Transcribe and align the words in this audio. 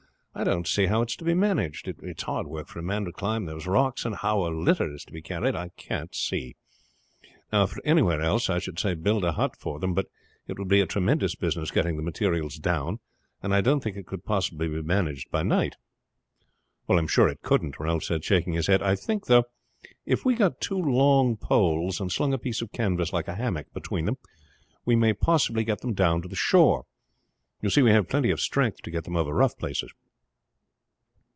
I 0.33 0.45
don't 0.45 0.65
see 0.65 0.85
how 0.85 1.01
it 1.01 1.09
is 1.11 1.17
to 1.17 1.25
be 1.25 1.33
managed. 1.33 1.89
It's 1.89 2.23
hard 2.23 2.47
work 2.47 2.69
for 2.69 2.79
a 2.79 2.81
man 2.81 3.03
to 3.03 3.11
climb 3.11 3.45
those 3.45 3.67
rocks, 3.67 4.05
and 4.05 4.15
how 4.15 4.45
a 4.47 4.47
litter 4.55 4.91
is 4.93 5.03
to 5.03 5.11
be 5.11 5.21
carried 5.21 5.57
I 5.57 5.69
can't 5.75 6.15
see. 6.15 6.55
If 7.51 7.73
it 7.73 7.75
were 7.75 7.81
anywhere 7.85 8.21
else 8.21 8.49
I 8.49 8.57
should 8.57 8.79
say 8.79 8.93
build 8.93 9.25
a 9.25 9.33
hut 9.33 9.57
for 9.59 9.77
them; 9.77 9.93
but 9.93 10.05
it 10.47 10.57
would 10.57 10.69
be 10.69 10.79
a 10.79 10.85
tremendous 10.87 11.35
business 11.35 11.69
getting 11.69 11.97
the 11.97 12.01
materials 12.01 12.55
down, 12.55 13.01
and 13.43 13.53
I 13.53 13.59
don't 13.59 13.83
think 13.83 13.97
it 13.97 14.07
could 14.07 14.23
possibly 14.23 14.69
be 14.69 14.81
managed 14.81 15.29
by 15.31 15.43
night." 15.43 15.75
"I 16.87 16.93
am 16.93 17.07
sure 17.07 17.27
it 17.27 17.41
couldn't," 17.43 17.77
Ralph 17.77 18.05
said, 18.05 18.23
shaking 18.23 18.53
his 18.53 18.67
head. 18.67 18.81
"I 18.81 18.95
think, 18.95 19.25
though, 19.25 19.43
if 20.05 20.23
we 20.23 20.35
got 20.35 20.61
two 20.61 20.79
long 20.79 21.35
poles 21.35 21.99
and 21.99 22.09
slung 22.09 22.33
a 22.33 22.37
piece 22.39 22.61
of 22.61 22.71
canvas 22.71 23.11
like 23.11 23.27
a 23.27 23.35
hammock 23.35 23.73
between 23.73 24.05
them 24.05 24.17
we 24.85 24.95
may 24.95 25.11
possibly 25.11 25.65
get 25.65 25.81
them 25.81 25.93
down 25.93 26.21
to 26.21 26.29
the 26.29 26.37
shore. 26.37 26.85
You 27.61 27.69
see 27.69 27.81
we 27.81 27.91
have 27.91 28.07
plenty 28.09 28.31
of 28.31 28.39
strength 28.39 28.81
to 28.83 28.91
get 28.91 29.03
them 29.03 29.17
over 29.17 29.33
rough 29.33 29.57
places." 29.57 29.93